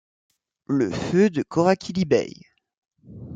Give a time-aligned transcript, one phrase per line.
[0.65, 2.33] le feu de Corrakilly-Bay.